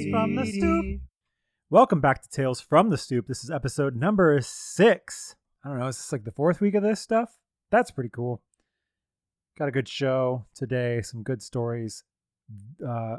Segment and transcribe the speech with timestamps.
[0.00, 1.00] Tales from the Stoop.
[1.68, 3.26] Welcome back to Tales from the Stoop.
[3.26, 5.36] This is episode number six.
[5.62, 7.38] I don't know, is this like the fourth week of this stuff?
[7.70, 8.40] That's pretty cool.
[9.58, 12.04] Got a good show today, some good stories.
[12.86, 13.16] Uh,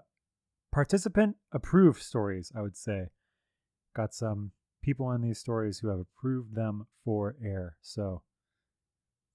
[0.72, 3.10] participant approved stories, I would say.
[3.96, 4.52] Got some
[4.82, 7.78] people in these stories who have approved them for air.
[7.82, 8.24] So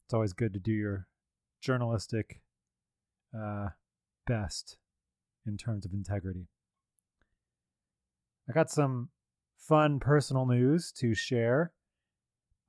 [0.07, 1.07] it's always good to do your
[1.61, 2.41] journalistic
[3.39, 3.69] uh,
[4.27, 4.79] best
[5.47, 6.49] in terms of integrity.
[8.49, 9.11] I got some
[9.59, 11.73] fun personal news to share.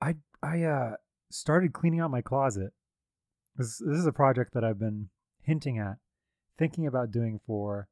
[0.01, 0.95] I I uh,
[1.29, 2.73] started cleaning out my closet.
[3.55, 5.09] This this is a project that I've been
[5.41, 5.97] hinting at,
[6.57, 7.87] thinking about doing for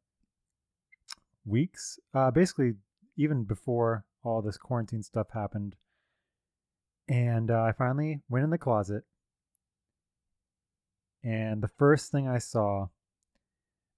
[1.45, 1.99] weeks.
[2.13, 2.73] Uh, basically,
[3.17, 5.75] even before all this quarantine stuff happened.
[7.08, 9.03] And uh, I finally went in the closet.
[11.23, 12.88] And the first thing I saw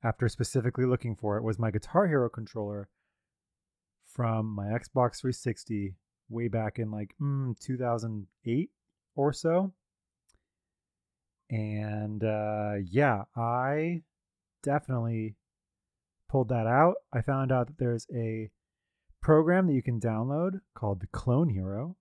[0.04, 2.90] after specifically looking for it was my Guitar Hero controller
[4.18, 5.94] from my Xbox 360
[6.28, 8.70] way back in like mm, 2008
[9.16, 9.72] or so.
[11.52, 14.02] And uh, yeah, I
[14.64, 15.36] definitely
[16.30, 16.96] pulled that out.
[17.14, 18.50] I found out that there's a
[19.22, 21.96] program that you can download called the Clone Hero,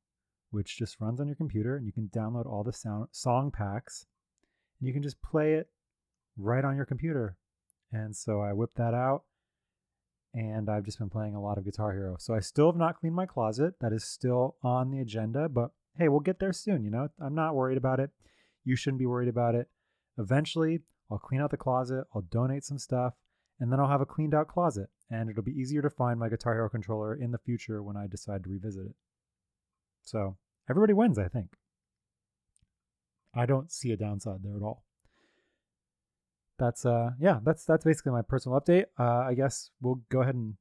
[0.50, 4.06] which just runs on your computer and you can download all the sound song packs
[4.80, 5.68] and you can just play it
[6.38, 7.36] right on your computer.
[7.92, 9.24] And so I whipped that out
[10.36, 12.16] and I've just been playing a lot of Guitar Hero.
[12.18, 13.74] So I still have not cleaned my closet.
[13.80, 17.08] That is still on the agenda, but hey, we'll get there soon, you know?
[17.18, 18.10] I'm not worried about it.
[18.62, 19.68] You shouldn't be worried about it.
[20.18, 23.14] Eventually, I'll clean out the closet, I'll donate some stuff,
[23.58, 26.28] and then I'll have a cleaned out closet, and it'll be easier to find my
[26.28, 28.94] Guitar Hero controller in the future when I decide to revisit it.
[30.02, 30.36] So
[30.68, 31.54] everybody wins, I think.
[33.34, 34.85] I don't see a downside there at all.
[36.58, 38.86] That's uh yeah, that's that's basically my personal update.
[38.98, 40.54] Uh I guess we'll go ahead and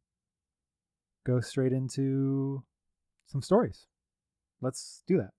[1.25, 2.63] go straight into
[3.27, 3.87] some stories.
[4.61, 5.31] Let's do that.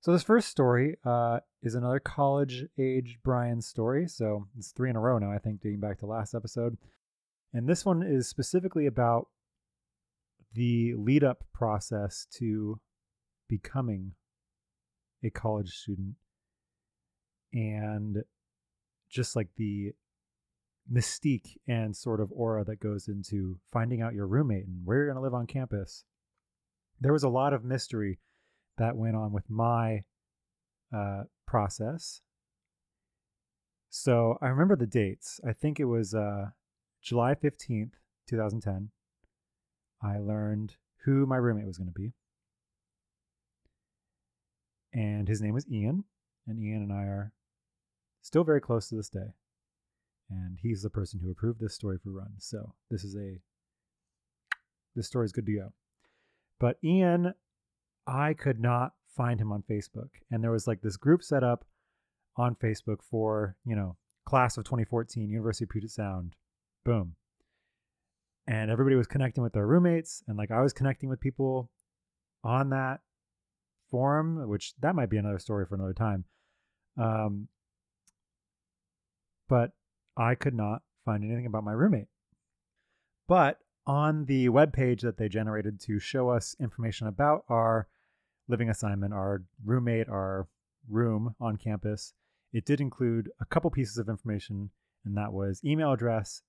[0.00, 4.08] So this first story uh, is another college-age Brian story.
[4.08, 6.76] So it's three in a row now, I think, dating back to last episode.
[7.52, 9.28] And this one is specifically about
[10.54, 12.80] the lead-up process to
[13.48, 14.14] becoming
[15.22, 16.16] a college student,
[17.52, 18.22] and
[19.10, 19.92] just like the
[20.90, 25.06] mystique and sort of aura that goes into finding out your roommate and where you're
[25.06, 26.04] going to live on campus.
[27.00, 28.18] There was a lot of mystery
[28.78, 30.04] that went on with my
[30.94, 32.20] uh, process.
[33.90, 35.40] So I remember the dates.
[35.46, 36.46] I think it was uh,
[37.02, 37.92] July 15th,
[38.28, 38.90] 2010.
[40.02, 42.12] I learned who my roommate was going to be.
[44.92, 46.04] And his name was Ian.
[46.46, 47.32] And Ian and I are
[48.22, 49.34] still very close to this day.
[50.30, 52.32] And he's the person who approved this story for Run.
[52.38, 53.40] So this is a,
[54.96, 55.72] this story is good to go.
[56.58, 57.34] But Ian
[58.06, 60.08] I could not find him on Facebook.
[60.30, 61.64] And there was like this group set up
[62.36, 66.34] on Facebook for, you know, class of 2014, University of Puget Sound.
[66.84, 67.16] Boom.
[68.46, 70.22] And everybody was connecting with their roommates.
[70.26, 71.70] And like I was connecting with people
[72.42, 73.00] on that
[73.90, 76.24] forum, which that might be another story for another time.
[76.98, 77.48] Um,
[79.52, 79.72] but
[80.16, 82.06] I could not find anything about my roommate.
[83.28, 87.86] But on the web page that they generated to show us information about our
[88.48, 90.48] living assignment, our roommate, our
[90.88, 92.14] room on campus,
[92.54, 94.70] it did include a couple pieces of information,
[95.04, 96.40] and that was email address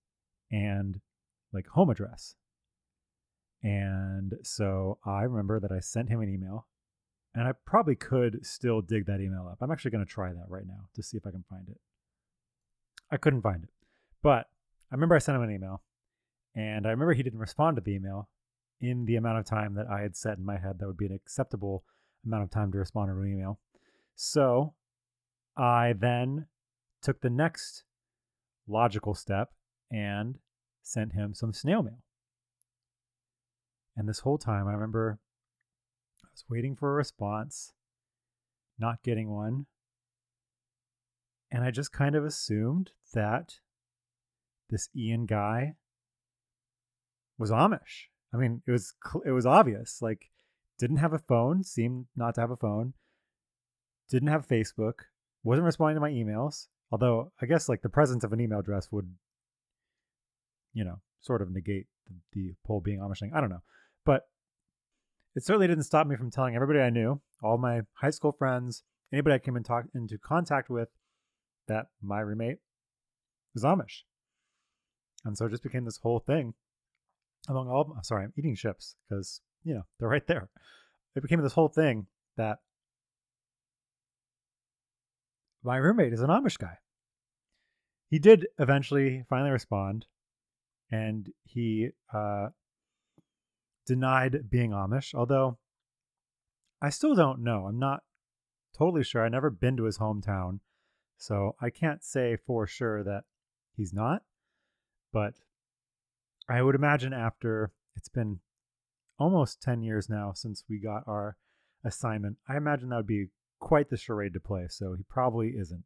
[0.50, 1.02] and
[1.52, 2.36] like home address.
[3.62, 6.68] And so I remember that I sent him an email,
[7.36, 9.58] and I probably could still dig that email up.
[9.60, 11.82] I'm actually going to try that right now to see if I can find it.
[13.14, 13.70] I couldn't find it,
[14.24, 14.48] but
[14.92, 15.84] I remember I sent him an email
[16.56, 18.28] and I remember he didn't respond to the email
[18.82, 21.06] in the amount of time that I had set in my head that would be
[21.06, 21.84] an acceptable
[22.26, 23.60] amount of time to respond to an email.
[24.16, 24.74] So
[25.56, 26.48] I then
[27.04, 27.84] took the next
[28.68, 29.50] logical step
[29.92, 30.40] and
[30.82, 32.02] sent him some snail mail.
[33.96, 35.20] And this whole time, I remember
[36.24, 37.74] I was waiting for a response,
[38.80, 39.68] not getting one.
[41.54, 43.60] And I just kind of assumed that
[44.72, 45.76] this Ian guy
[47.38, 48.08] was Amish.
[48.34, 50.02] I mean, it was it was obvious.
[50.02, 50.32] Like,
[50.80, 52.94] didn't have a phone, seemed not to have a phone.
[54.10, 54.94] Didn't have Facebook.
[55.44, 56.70] Wasn't responding to my emails.
[56.92, 59.14] Although I guess like the presence of an email address would,
[60.74, 63.32] you know, sort of negate the, the whole being Amish thing.
[63.36, 63.62] I don't know,
[64.06, 64.24] but
[65.36, 68.84] it certainly didn't stop me from telling everybody I knew, all my high school friends,
[69.12, 70.90] anybody I came in talk, into contact with,
[71.68, 72.60] that my roommate
[73.54, 74.02] was Amish.
[75.26, 76.54] And so it just became this whole thing
[77.48, 80.50] among all, I'm sorry, I'm eating chips because, you know, they're right there.
[81.16, 82.08] It became this whole thing
[82.38, 82.60] that
[85.64, 86.78] my roommate is an Amish guy.
[88.10, 90.06] He did eventually finally respond
[90.92, 92.50] and he uh,
[93.86, 95.58] denied being Amish, although
[96.82, 97.66] I still don't know.
[97.66, 98.04] I'm not
[98.78, 99.24] totally sure.
[99.24, 100.60] I've never been to his hometown,
[101.24, 103.24] so I can't say for sure that
[103.78, 104.24] he's not.
[105.14, 105.36] But
[106.50, 108.40] I would imagine after it's been
[109.18, 111.38] almost 10 years now since we got our
[111.86, 113.28] assignment, I imagine that would be
[113.62, 114.68] quite the charade to play.
[114.70, 115.86] So he probably isn't.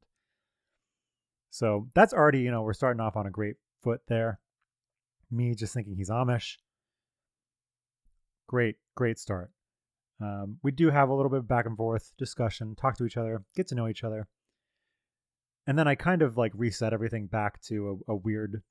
[1.51, 4.39] So that's already, you know, we're starting off on a great foot there.
[5.30, 6.56] Me just thinking he's Amish.
[8.48, 9.51] Great, great start.
[10.19, 13.18] Um, we do have a little bit of back and forth discussion, talk to each
[13.18, 14.28] other, get to know each other.
[15.68, 18.64] And then I kind of like reset everything back to a, a weird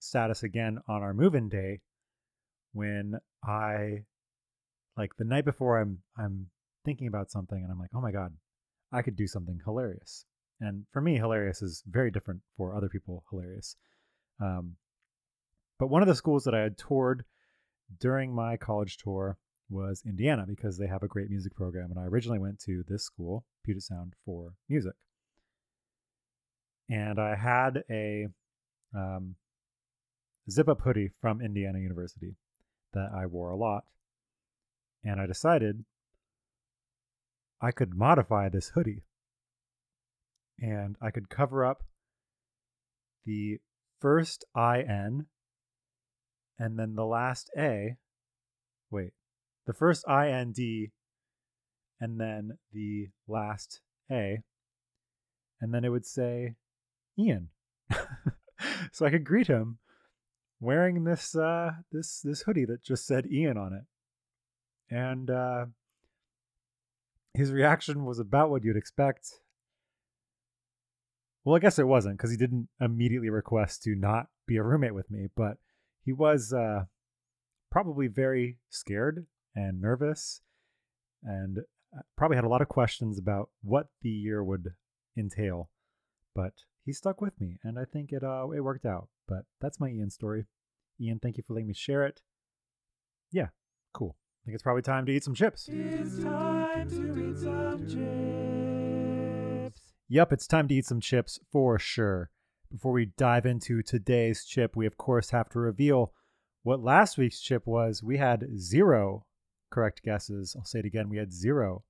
[0.00, 1.80] status again on our move-in day
[2.72, 3.14] when
[3.44, 4.04] I
[4.96, 6.46] like the night before I'm I'm
[6.84, 8.32] thinking about something and I'm like, "Oh my god,
[8.90, 10.24] I could do something hilarious."
[10.60, 13.76] And for me, hilarious is very different for other people hilarious.
[14.40, 14.76] Um,
[15.78, 17.24] but one of the schools that I had toured
[18.00, 19.38] during my college tour
[19.70, 21.90] was Indiana because they have a great music program.
[21.90, 24.94] And I originally went to this school, Puget Sound, for music.
[26.90, 28.28] And I had a
[28.94, 29.36] um,
[30.50, 32.36] zip up hoodie from Indiana University
[32.94, 33.84] that I wore a lot.
[35.04, 35.84] And I decided
[37.60, 39.02] I could modify this hoodie
[40.60, 41.84] and I could cover up
[43.26, 43.58] the
[44.00, 45.26] first IN
[46.58, 47.96] and then the last A.
[48.90, 49.12] Wait,
[49.66, 50.58] the first IND
[52.00, 53.80] and then the last
[54.10, 54.42] A.
[55.60, 56.54] And then it would say
[57.18, 57.48] Ian.
[58.92, 59.78] so I could greet him
[60.60, 64.94] wearing this uh this this hoodie that just said Ian on it.
[64.94, 65.66] And uh
[67.34, 69.28] his reaction was about what you'd expect.
[71.44, 74.94] Well, I guess it wasn't because he didn't immediately request to not be a roommate
[74.94, 75.58] with me, but
[76.04, 76.84] he was uh
[77.70, 80.40] probably very scared and nervous
[81.22, 81.58] and
[81.96, 84.74] uh, probably had a lot of questions about what the year would
[85.16, 85.70] entail.
[86.34, 86.52] But
[86.88, 89.08] he stuck with me and I think it uh it worked out.
[89.28, 90.46] But that's my Ian story.
[90.98, 92.22] Ian, thank you for letting me share it.
[93.30, 93.48] Yeah,
[93.92, 94.16] cool.
[94.18, 95.68] I think it's probably time to eat some chips.
[95.70, 97.86] It's time to eat some
[99.66, 99.82] chips.
[100.08, 102.30] Yep, it's time to eat some chips for sure.
[102.72, 106.14] Before we dive into today's chip, we of course have to reveal
[106.62, 108.02] what last week's chip was.
[108.02, 109.26] We had zero
[109.70, 110.56] correct guesses.
[110.56, 111.10] I'll say it again.
[111.10, 111.84] We had zero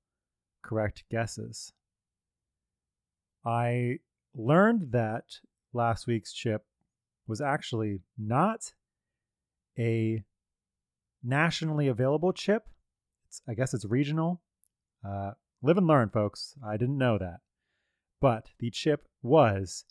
[0.65, 1.73] correct guesses.
[3.47, 4.01] I
[4.35, 5.25] learned that
[5.73, 6.65] last week's chip
[7.27, 8.73] was actually not
[9.79, 10.25] a
[11.23, 12.69] nationally available chip.
[13.29, 14.43] It's, I guess it's regional.
[15.07, 15.33] Uh,
[15.63, 16.55] live and learn, folks.
[16.67, 17.41] I didn't know that.
[18.21, 19.85] But the chip was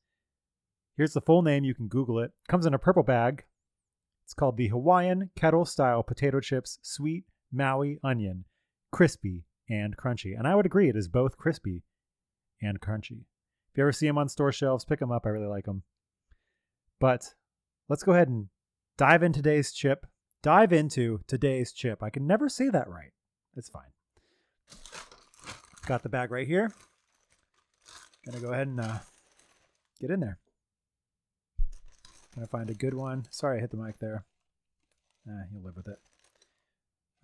[0.98, 1.64] here's the full name.
[1.64, 2.32] You can Google it.
[2.48, 3.46] Comes in a purple bag.
[4.26, 8.44] It's called the Hawaiian Kettle Style Potato Chips Sweet Maui onion,
[8.92, 10.38] crispy and crunchy.
[10.38, 11.84] And I would agree, it is both crispy
[12.62, 13.24] and crunchy.
[13.78, 15.28] You ever see them on store shelves, pick them up.
[15.28, 15.84] I really like them.
[17.00, 17.36] But
[17.88, 18.48] let's go ahead and
[18.98, 20.08] dive into today's chip.
[20.42, 22.02] Dive into today's chip.
[22.02, 23.12] I can never say that right.
[23.56, 23.92] It's fine.
[25.86, 26.72] Got the bag right here.
[28.26, 28.98] Gonna go ahead and uh,
[30.02, 30.40] get in there.
[32.34, 33.28] Gonna find a good one.
[33.30, 34.26] Sorry, I hit the mic there.
[35.30, 36.00] Ah, you'll live with it.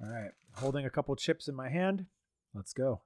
[0.02, 2.06] All right, holding a couple chips in my hand.
[2.54, 3.02] Let's go.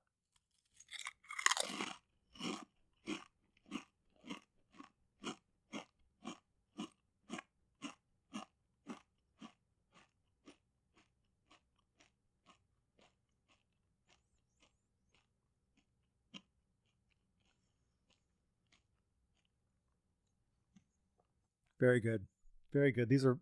[21.79, 22.25] Very good.
[22.73, 23.09] Very good.
[23.09, 23.37] These are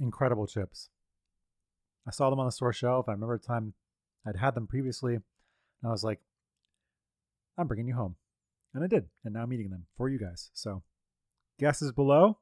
[0.00, 0.88] incredible chips.
[2.06, 3.08] I saw them on the store shelf.
[3.08, 3.74] I remember the time
[4.26, 5.14] I'd had them previously.
[5.14, 5.22] And
[5.84, 6.20] I was like,
[7.58, 8.16] I'm bringing you home.
[8.74, 9.06] And I did.
[9.24, 10.50] And now I'm eating them for you guys.
[10.54, 10.82] So,
[11.58, 12.38] guesses below.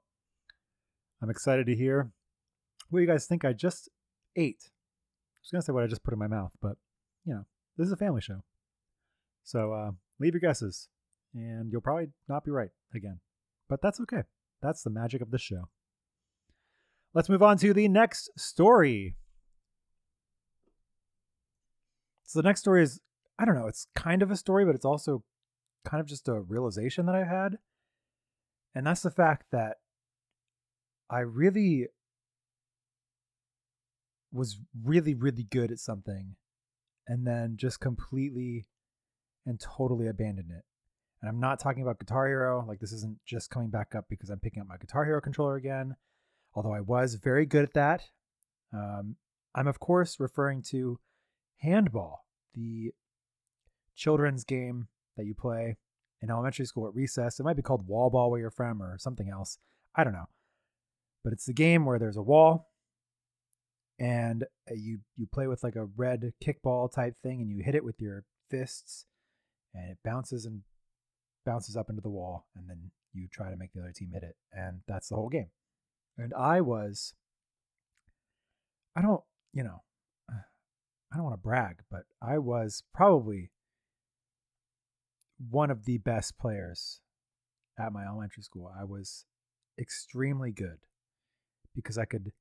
[1.22, 2.12] I'm excited to hear
[2.88, 3.88] what you guys think I just
[4.36, 4.70] ate.
[4.70, 6.76] I was going to say what I just put in my mouth, but,
[7.24, 7.44] you know,
[7.76, 8.44] this is a family show.
[9.44, 10.88] So, uh, leave your guesses.
[11.34, 13.20] And you'll probably not be right again.
[13.68, 14.22] But that's okay.
[14.62, 15.68] That's the magic of the show.
[17.14, 19.16] Let's move on to the next story.
[22.24, 23.00] So the next story is
[23.38, 25.24] I don't know, it's kind of a story, but it's also
[25.84, 27.56] kind of just a realization that I've had.
[28.74, 29.78] And that's the fact that
[31.08, 31.88] I really
[34.30, 36.36] was really, really good at something
[37.08, 38.66] and then just completely
[39.46, 40.64] and totally abandoned it.
[41.22, 42.64] And I'm not talking about Guitar Hero.
[42.66, 45.56] Like, this isn't just coming back up because I'm picking up my Guitar Hero controller
[45.56, 45.96] again,
[46.54, 48.04] although I was very good at that.
[48.72, 49.16] Um,
[49.54, 50.98] I'm, of course, referring to
[51.58, 52.24] Handball,
[52.54, 52.92] the
[53.94, 55.76] children's game that you play
[56.22, 57.38] in elementary school at recess.
[57.38, 59.58] It might be called Wall Ball where you're from or something else.
[59.94, 60.28] I don't know.
[61.22, 62.70] But it's the game where there's a wall
[63.98, 67.74] and uh, you you play with like a red kickball type thing and you hit
[67.74, 69.04] it with your fists
[69.74, 70.62] and it bounces and
[71.44, 74.22] bounces up into the wall and then you try to make the other team hit
[74.22, 75.50] it and that's the whole game.
[76.16, 77.14] And I was
[78.96, 79.82] I don't, you know,
[81.12, 83.50] I don't want to brag, but I was probably
[85.48, 87.00] one of the best players
[87.78, 88.70] at my elementary school.
[88.78, 89.24] I was
[89.78, 90.78] extremely good
[91.74, 92.32] because I could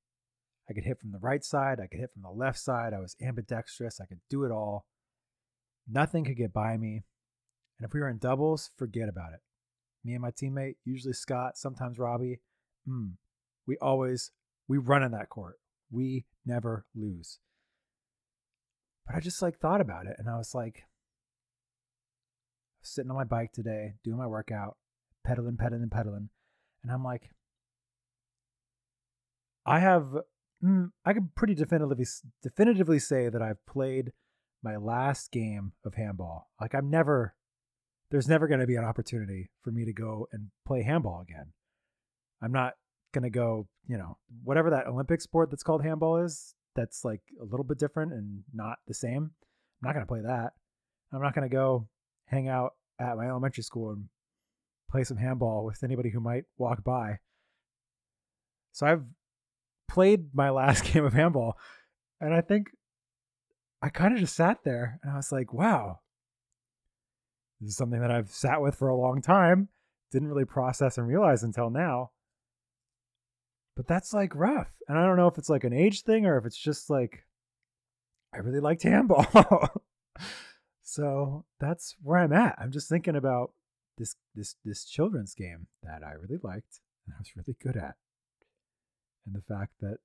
[0.69, 2.93] I could hit from the right side, I could hit from the left side.
[2.93, 4.85] I was ambidextrous, I could do it all.
[5.87, 7.01] Nothing could get by me.
[7.79, 9.39] And if we were in doubles, forget about it.
[10.03, 12.41] Me and my teammate, usually Scott, sometimes Robbie,
[12.87, 13.13] mm,
[13.65, 14.31] we always
[14.67, 15.59] we run in that court.
[15.91, 17.39] We never lose.
[19.05, 20.83] But I just like thought about it and I was like
[22.81, 24.77] sitting on my bike today, doing my workout,
[25.25, 26.29] pedaling, pedaling, pedaling,
[26.83, 27.31] and I'm like
[29.65, 30.17] I have
[30.63, 32.05] mm, I can pretty definitively
[32.41, 34.11] definitively say that I've played
[34.63, 36.49] my last game of handball.
[36.59, 37.35] Like I'm never
[38.11, 41.53] there's never going to be an opportunity for me to go and play handball again.
[42.41, 42.73] I'm not
[43.13, 47.21] going to go, you know, whatever that Olympic sport that's called handball is, that's like
[47.41, 49.31] a little bit different and not the same.
[49.81, 50.53] I'm not going to play that.
[51.11, 51.87] I'm not going to go
[52.25, 54.05] hang out at my elementary school and
[54.89, 57.19] play some handball with anybody who might walk by.
[58.71, 59.05] So I've
[59.89, 61.57] played my last game of handball
[62.21, 62.69] and I think
[63.81, 65.99] I kind of just sat there and I was like, wow,
[67.59, 69.69] this is something that I've sat with for a long time,
[70.11, 72.11] didn't really process and realize until now.
[73.75, 74.77] But that's like rough.
[74.87, 77.25] And I don't know if it's like an age thing or if it's just like
[78.33, 79.83] I really liked handball.
[80.83, 82.55] so that's where I'm at.
[82.59, 83.51] I'm just thinking about
[83.97, 87.95] this this this children's game that I really liked and I was really good at.
[89.25, 89.97] And the fact that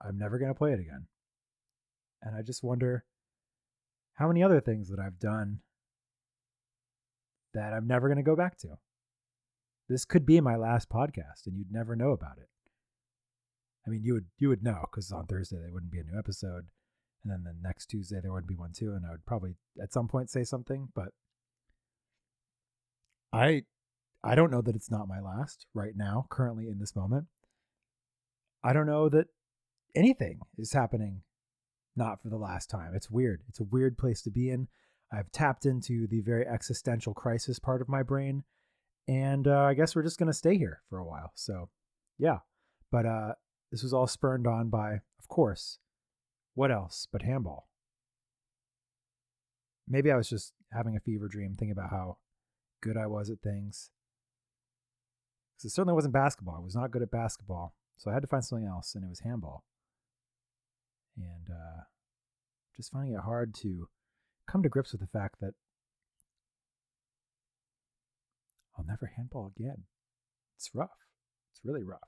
[0.00, 1.06] I'm never going to play it again.
[2.22, 3.04] And I just wonder
[4.14, 5.60] how many other things that I've done
[7.54, 8.78] that I'm never going to go back to.
[9.88, 12.48] This could be my last podcast and you'd never know about it.
[13.86, 16.18] I mean, you would you would know because on Thursday there wouldn't be a new
[16.18, 16.66] episode,
[17.22, 19.92] and then the next Tuesday there wouldn't be one too, and I would probably at
[19.92, 21.08] some point say something, but
[23.32, 23.64] I
[24.22, 27.26] I don't know that it's not my last right now, currently in this moment.
[28.62, 29.26] I don't know that
[29.94, 31.20] anything is happening
[31.94, 32.94] not for the last time.
[32.94, 33.42] It's weird.
[33.48, 34.68] It's a weird place to be in.
[35.14, 38.44] I've tapped into the very existential crisis part of my brain,
[39.06, 41.32] and uh, I guess we're just gonna stay here for a while.
[41.34, 41.68] So,
[42.18, 42.38] yeah.
[42.90, 43.32] But uh,
[43.70, 45.78] this was all spurned on by, of course,
[46.54, 47.68] what else but handball?
[49.88, 52.18] Maybe I was just having a fever dream, thinking about how
[52.80, 53.90] good I was at things.
[55.56, 56.56] Because it certainly wasn't basketball.
[56.56, 59.08] I was not good at basketball, so I had to find something else, and it
[59.08, 59.64] was handball.
[61.16, 61.82] And uh,
[62.76, 63.88] just finding it hard to
[64.46, 65.54] come to grips with the fact that
[68.76, 69.84] I'll never handball again.
[70.56, 70.90] It's rough.
[71.52, 72.00] It's really rough.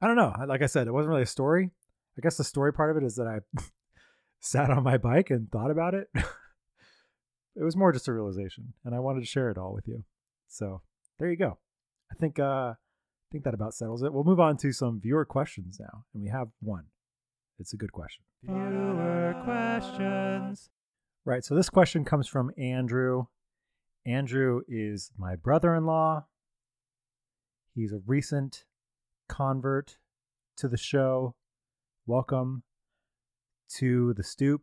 [0.00, 0.34] I don't know.
[0.46, 1.70] Like I said, it wasn't really a story.
[2.18, 3.40] I guess the story part of it is that I
[4.40, 6.08] sat on my bike and thought about it.
[6.14, 10.04] it was more just a realization, and I wanted to share it all with you.
[10.48, 10.82] So
[11.18, 11.58] there you go.
[12.10, 14.12] I think uh, I think that about settles it.
[14.12, 16.86] We'll move on to some viewer questions now, and we have one.
[17.62, 18.24] It's a good question.
[18.42, 20.68] Viewer questions.
[21.24, 21.44] Right.
[21.44, 23.26] So this question comes from Andrew.
[24.04, 26.26] Andrew is my brother in law.
[27.72, 28.64] He's a recent
[29.28, 29.98] convert
[30.56, 31.36] to the show.
[32.04, 32.64] Welcome
[33.76, 34.62] to the stoop.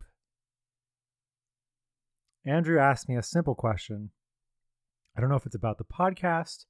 [2.46, 4.10] Andrew asked me a simple question.
[5.18, 6.66] I don't know if it's about the podcast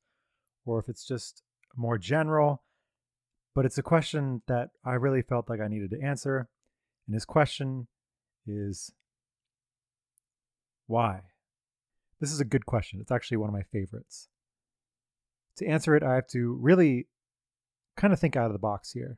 [0.64, 1.42] or if it's just
[1.76, 2.62] more general,
[3.56, 6.48] but it's a question that I really felt like I needed to answer.
[7.08, 7.88] And his question
[8.46, 8.92] is
[10.88, 11.22] why?
[12.20, 13.00] This is a good question.
[13.02, 14.28] It's actually one of my favorites.
[15.58, 17.08] To answer it, I have to really
[17.96, 19.18] kind of think out of the box here.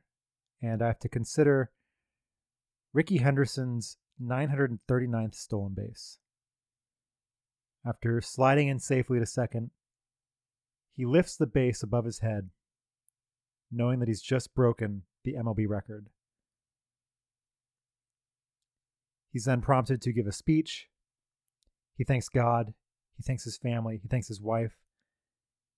[0.60, 1.70] And I have to consider
[2.92, 6.18] Rickey Henderson's 939th stolen base.
[7.86, 9.70] After sliding in safely to second,
[10.94, 12.50] He lifts the base above his head,
[13.72, 16.08] knowing that he's just broken the MLB record.
[19.32, 20.88] He's then prompted to give a speech.
[21.96, 22.74] He thanks God.
[23.16, 23.98] He thanks his family.
[24.02, 24.72] He thanks his wife.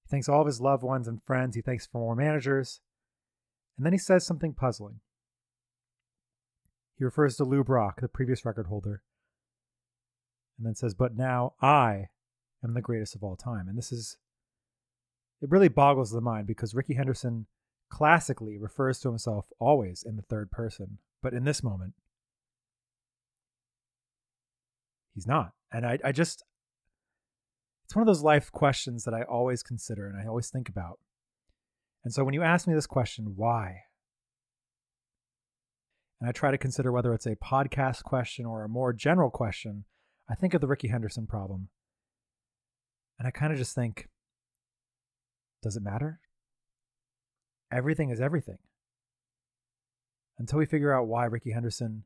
[0.02, 1.54] He thanks all of his loved ones and friends.
[1.54, 2.80] He thanks former managers.
[3.76, 5.00] And then he says something puzzling.
[6.96, 9.02] He refers to Lou Brock, the previous record holder,
[10.56, 12.08] and then says, But now I
[12.62, 13.68] am the greatest of all time.
[13.68, 14.16] And this is,
[15.42, 17.46] it really boggles the mind because Rickey Henderson
[17.90, 20.98] classically refers to himself always in the third person.
[21.22, 21.94] But in this moment,
[25.14, 25.52] he's not.
[25.72, 26.44] And I, I just,
[27.84, 30.98] it's one of those life questions that I always consider and I always think about.
[32.04, 33.84] And so when you ask me this question, why?
[36.24, 39.84] and I try to consider whether it's a podcast question or a more general question,
[40.26, 41.68] I think of the Rickey Henderson problem.
[43.18, 44.08] And I kind of just think,
[45.62, 46.20] does it matter?
[47.74, 48.58] Everything is everything.
[50.38, 52.04] Until we figure out why Rickey Henderson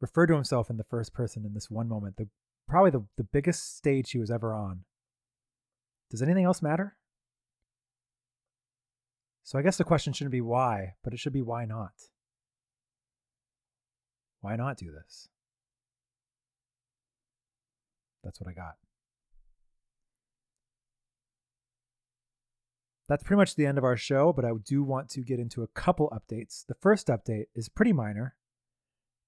[0.00, 2.28] referred to himself in the first person in this one moment, the
[2.66, 4.84] probably the, the biggest stage he was ever on.
[6.10, 6.96] Does anything else matter?
[9.44, 11.92] So I guess the question shouldn't be why, but it should be why not?
[14.40, 15.28] Why not do this?
[18.24, 18.76] That's what I got.
[23.12, 25.62] That's pretty much the end of our show, but I do want to get into
[25.62, 26.64] a couple updates.
[26.66, 28.36] The first update is pretty minor,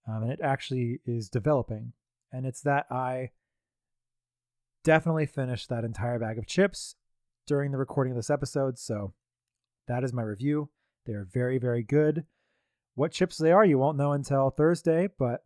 [0.08, 1.92] um, and it actually is developing.
[2.32, 3.32] And it's that I
[4.84, 6.94] definitely finished that entire bag of chips
[7.46, 8.78] during the recording of this episode.
[8.78, 9.12] So
[9.86, 10.70] that is my review.
[11.04, 12.24] They are very, very good.
[12.94, 15.42] What chips they are, you won't know until Thursday, but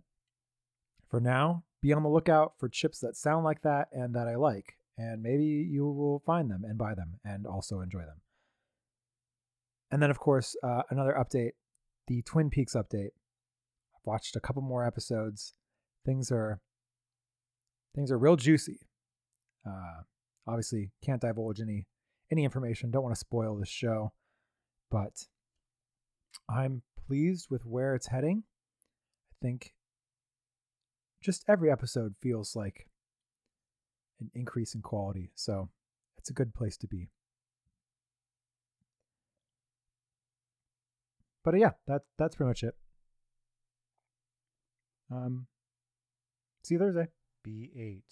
[1.11, 4.37] for now, be on the lookout for chips that sound like that and that I
[4.37, 4.75] like.
[4.97, 8.21] And maybe you will find them and buy them and also enjoy them.
[9.91, 11.53] And then, of course, uh, another update
[12.09, 13.11] the Twin Peaks update.
[13.95, 15.55] I've watched a couple more episodes.
[16.05, 16.61] Things are
[17.95, 18.81] things are real juicy.
[19.67, 20.03] Uh,
[20.47, 21.87] obviously, can't divulge any
[22.31, 22.91] any information.
[22.91, 24.13] Don't want to spoil this show,
[24.91, 25.27] but
[26.49, 28.45] I'm pleased with where it's heading.
[29.33, 29.75] I think
[31.23, 32.89] just every episode feels like
[34.21, 35.31] an increase in quality.
[35.35, 35.69] So
[36.17, 37.11] it's a good place to be.
[41.49, 42.75] But yeah, that that's pretty much it.
[45.11, 45.47] Um,
[46.63, 47.09] see you Thursday.
[47.47, 48.03] B8.